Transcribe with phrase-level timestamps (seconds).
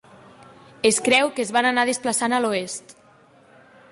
[0.89, 2.95] Es creu que es van anar desplaçant a l'oest.